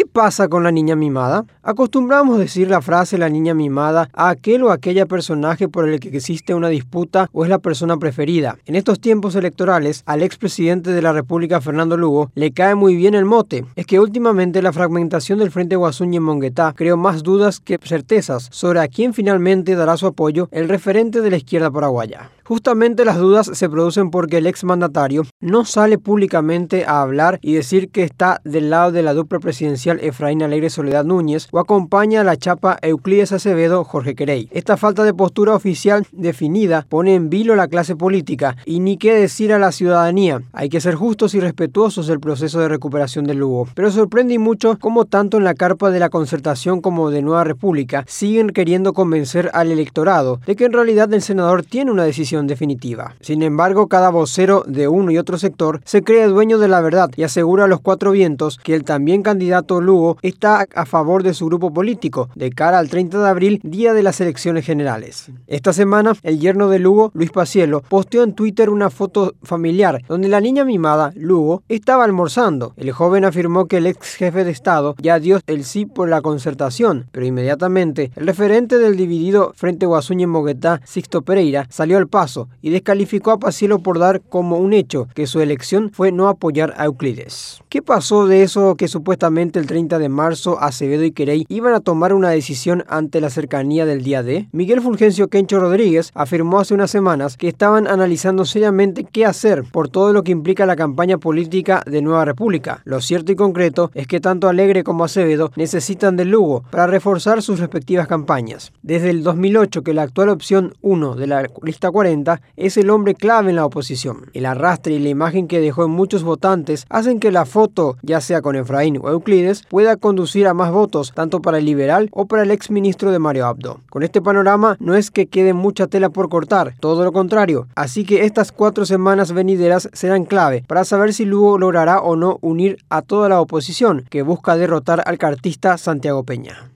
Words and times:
¿Qué 0.00 0.06
pasa 0.06 0.48
con 0.48 0.64
la 0.64 0.72
niña 0.72 0.96
mimada? 0.96 1.44
Acostumbramos 1.62 2.38
decir 2.38 2.70
la 2.70 2.80
frase 2.80 3.18
la 3.18 3.28
niña 3.28 3.52
mimada 3.52 4.08
a 4.14 4.30
aquel 4.30 4.62
o 4.62 4.70
aquella 4.70 5.04
personaje 5.04 5.68
por 5.68 5.86
el 5.86 6.00
que 6.00 6.08
existe 6.08 6.54
una 6.54 6.68
disputa 6.70 7.28
o 7.34 7.44
es 7.44 7.50
la 7.50 7.58
persona 7.58 7.98
preferida. 7.98 8.56
En 8.64 8.76
estos 8.76 8.98
tiempos 8.98 9.34
electorales, 9.34 10.02
al 10.06 10.22
expresidente 10.22 10.92
de 10.92 11.02
la 11.02 11.12
República 11.12 11.60
Fernando 11.60 11.98
Lugo 11.98 12.30
le 12.34 12.50
cae 12.50 12.74
muy 12.74 12.96
bien 12.96 13.14
el 13.14 13.26
mote. 13.26 13.66
Es 13.76 13.84
que 13.84 14.00
últimamente 14.00 14.62
la 14.62 14.72
fragmentación 14.72 15.38
del 15.38 15.50
Frente 15.50 15.76
Guasuña 15.76 16.16
en 16.16 16.22
Monguetá 16.22 16.72
creó 16.74 16.96
más 16.96 17.22
dudas 17.22 17.60
que 17.60 17.78
certezas 17.82 18.48
sobre 18.50 18.80
a 18.80 18.88
quién 18.88 19.12
finalmente 19.12 19.74
dará 19.74 19.98
su 19.98 20.06
apoyo 20.06 20.48
el 20.50 20.70
referente 20.70 21.20
de 21.20 21.30
la 21.30 21.36
izquierda 21.36 21.70
paraguaya. 21.70 22.30
Justamente 22.50 23.04
las 23.04 23.16
dudas 23.16 23.48
se 23.54 23.68
producen 23.68 24.10
porque 24.10 24.38
el 24.38 24.48
exmandatario 24.48 25.22
no 25.38 25.64
sale 25.64 25.98
públicamente 25.98 26.84
a 26.84 27.00
hablar 27.00 27.38
y 27.42 27.52
decir 27.52 27.90
que 27.90 28.02
está 28.02 28.40
del 28.42 28.70
lado 28.70 28.90
de 28.90 29.04
la 29.04 29.14
dupla 29.14 29.38
presidencial 29.38 30.00
Efraín 30.00 30.42
Alegre 30.42 30.68
Soledad 30.68 31.04
Núñez 31.04 31.46
o 31.52 31.60
acompaña 31.60 32.22
a 32.22 32.24
la 32.24 32.36
chapa 32.36 32.76
Euclides 32.82 33.30
Acevedo 33.30 33.84
Jorge 33.84 34.16
Querey. 34.16 34.48
Esta 34.50 34.76
falta 34.76 35.04
de 35.04 35.14
postura 35.14 35.54
oficial 35.54 36.04
definida 36.10 36.86
pone 36.88 37.14
en 37.14 37.30
vilo 37.30 37.52
a 37.52 37.56
la 37.56 37.68
clase 37.68 37.94
política 37.94 38.56
y 38.66 38.80
ni 38.80 38.96
qué 38.96 39.14
decir 39.14 39.52
a 39.52 39.60
la 39.60 39.70
ciudadanía. 39.70 40.42
Hay 40.52 40.70
que 40.70 40.80
ser 40.80 40.96
justos 40.96 41.36
y 41.36 41.38
respetuosos 41.38 42.08
del 42.08 42.18
proceso 42.18 42.58
de 42.58 42.68
recuperación 42.68 43.26
del 43.26 43.38
Lugo. 43.38 43.68
Pero 43.76 43.92
sorprende 43.92 44.36
mucho 44.40 44.76
cómo 44.80 45.04
tanto 45.04 45.36
en 45.36 45.44
la 45.44 45.54
carpa 45.54 45.92
de 45.92 46.00
la 46.00 46.10
concertación 46.10 46.80
como 46.80 47.10
de 47.10 47.22
Nueva 47.22 47.44
República 47.44 48.04
siguen 48.08 48.48
queriendo 48.48 48.92
convencer 48.92 49.52
al 49.54 49.70
electorado 49.70 50.40
de 50.44 50.56
que 50.56 50.64
en 50.64 50.72
realidad 50.72 51.14
el 51.14 51.22
senador 51.22 51.62
tiene 51.62 51.92
una 51.92 52.02
decisión 52.02 52.39
definitiva. 52.46 53.14
Sin 53.20 53.42
embargo, 53.42 53.88
cada 53.88 54.10
vocero 54.10 54.64
de 54.66 54.88
uno 54.88 55.10
y 55.10 55.18
otro 55.18 55.38
sector 55.38 55.80
se 55.84 56.02
cree 56.02 56.26
dueño 56.26 56.58
de 56.58 56.68
la 56.68 56.80
verdad 56.80 57.10
y 57.16 57.22
asegura 57.22 57.64
a 57.64 57.68
los 57.68 57.80
cuatro 57.80 58.12
vientos 58.12 58.58
que 58.62 58.74
el 58.74 58.84
también 58.84 59.22
candidato 59.22 59.80
Lugo 59.80 60.18
está 60.22 60.66
a 60.74 60.86
favor 60.86 61.22
de 61.22 61.34
su 61.34 61.46
grupo 61.46 61.72
político 61.72 62.30
de 62.34 62.50
cara 62.50 62.78
al 62.78 62.88
30 62.88 63.22
de 63.22 63.28
abril, 63.28 63.60
día 63.62 63.92
de 63.92 64.02
las 64.02 64.20
elecciones 64.20 64.64
generales. 64.64 65.30
Esta 65.46 65.72
semana, 65.72 66.14
el 66.22 66.38
yerno 66.38 66.68
de 66.68 66.78
Lugo, 66.78 67.10
Luis 67.14 67.30
Pacielo, 67.30 67.82
posteó 67.82 68.22
en 68.22 68.34
Twitter 68.34 68.70
una 68.70 68.90
foto 68.90 69.34
familiar 69.42 70.02
donde 70.08 70.28
la 70.28 70.40
niña 70.40 70.64
mimada, 70.64 71.12
Lugo, 71.16 71.62
estaba 71.68 72.04
almorzando. 72.04 72.74
El 72.76 72.92
joven 72.92 73.24
afirmó 73.24 73.66
que 73.66 73.78
el 73.78 73.86
ex 73.86 74.14
jefe 74.16 74.44
de 74.44 74.50
Estado 74.50 74.94
ya 74.98 75.18
dio 75.18 75.40
el 75.46 75.64
sí 75.64 75.86
por 75.86 76.08
la 76.08 76.22
concertación, 76.22 77.06
pero 77.12 77.26
inmediatamente 77.26 78.10
el 78.16 78.26
referente 78.26 78.78
del 78.78 78.96
dividido 78.96 79.52
Frente 79.54 79.86
Guasuña 79.86 80.24
en 80.24 80.30
Moguetá, 80.30 80.80
Sixto 80.84 81.22
Pereira, 81.22 81.66
salió 81.70 81.98
al 81.98 82.08
paso 82.08 82.29
y 82.62 82.70
descalificó 82.70 83.30
a 83.30 83.38
Pacielo 83.38 83.80
por 83.80 83.98
dar 83.98 84.20
como 84.20 84.58
un 84.58 84.72
hecho 84.72 85.08
que 85.14 85.26
su 85.26 85.40
elección 85.40 85.90
fue 85.92 86.12
no 86.12 86.28
apoyar 86.28 86.74
a 86.76 86.84
Euclides. 86.84 87.60
¿Qué 87.68 87.82
pasó 87.82 88.26
de 88.26 88.42
eso 88.42 88.74
que 88.76 88.88
supuestamente 88.88 89.58
el 89.58 89.66
30 89.66 89.98
de 89.98 90.08
marzo 90.08 90.60
Acevedo 90.60 91.04
y 91.04 91.12
Querey 91.12 91.46
iban 91.48 91.74
a 91.74 91.80
tomar 91.80 92.14
una 92.14 92.30
decisión 92.30 92.84
ante 92.88 93.20
la 93.20 93.30
cercanía 93.30 93.86
del 93.86 94.02
día 94.02 94.22
D? 94.22 94.48
Miguel 94.52 94.80
Fulgencio 94.80 95.28
Kencho 95.28 95.60
Rodríguez 95.60 96.10
afirmó 96.14 96.60
hace 96.60 96.74
unas 96.74 96.90
semanas 96.90 97.36
que 97.36 97.48
estaban 97.48 97.86
analizando 97.86 98.44
seriamente 98.44 99.04
qué 99.04 99.24
hacer 99.24 99.64
por 99.64 99.88
todo 99.88 100.12
lo 100.12 100.22
que 100.22 100.32
implica 100.32 100.66
la 100.66 100.76
campaña 100.76 101.18
política 101.18 101.82
de 101.86 102.02
Nueva 102.02 102.24
República. 102.24 102.82
Lo 102.84 103.00
cierto 103.00 103.32
y 103.32 103.36
concreto 103.36 103.90
es 103.94 104.06
que 104.06 104.20
tanto 104.20 104.48
Alegre 104.48 104.84
como 104.84 105.04
Acevedo 105.04 105.52
necesitan 105.56 106.16
del 106.16 106.30
Lugo 106.30 106.64
para 106.70 106.86
reforzar 106.86 107.42
sus 107.42 107.60
respectivas 107.60 108.08
campañas. 108.08 108.72
Desde 108.82 109.10
el 109.10 109.22
2008 109.22 109.82
que 109.82 109.94
la 109.94 110.02
actual 110.02 110.28
opción 110.28 110.74
1 110.80 111.14
de 111.14 111.26
la 111.26 111.46
lista 111.62 111.90
40 111.90 112.09
es 112.56 112.76
el 112.76 112.90
hombre 112.90 113.14
clave 113.14 113.50
en 113.50 113.56
la 113.56 113.64
oposición. 113.64 114.30
El 114.34 114.46
arrastre 114.46 114.94
y 114.94 114.98
la 114.98 115.08
imagen 115.08 115.46
que 115.46 115.60
dejó 115.60 115.84
en 115.84 115.90
muchos 115.90 116.22
votantes 116.22 116.86
hacen 116.88 117.20
que 117.20 117.30
la 117.30 117.44
foto, 117.44 117.96
ya 118.02 118.20
sea 118.20 118.42
con 118.42 118.56
Efraín 118.56 118.98
o 119.02 119.10
Euclides, 119.10 119.62
pueda 119.68 119.96
conducir 119.96 120.46
a 120.46 120.54
más 120.54 120.72
votos, 120.72 121.12
tanto 121.14 121.40
para 121.40 121.58
el 121.58 121.64
liberal 121.64 122.08
o 122.12 122.26
para 122.26 122.42
el 122.42 122.50
ex 122.50 122.70
ministro 122.70 123.12
de 123.12 123.18
Mario 123.18 123.46
Abdo. 123.46 123.80
Con 123.90 124.02
este 124.02 124.20
panorama 124.20 124.76
no 124.80 124.94
es 124.94 125.10
que 125.10 125.26
quede 125.26 125.52
mucha 125.52 125.86
tela 125.86 126.10
por 126.10 126.28
cortar, 126.28 126.74
todo 126.80 127.04
lo 127.04 127.12
contrario. 127.12 127.68
Así 127.74 128.04
que 128.04 128.24
estas 128.24 128.52
cuatro 128.52 128.84
semanas 128.84 129.32
venideras 129.32 129.88
serán 129.92 130.24
clave 130.24 130.64
para 130.66 130.84
saber 130.84 131.12
si 131.12 131.24
Lugo 131.24 131.58
logrará 131.58 132.00
o 132.00 132.16
no 132.16 132.38
unir 132.40 132.78
a 132.88 133.02
toda 133.02 133.28
la 133.28 133.40
oposición 133.40 134.04
que 134.10 134.22
busca 134.22 134.56
derrotar 134.56 135.02
al 135.06 135.18
cartista 135.18 135.78
Santiago 135.78 136.24
Peña. 136.24 136.70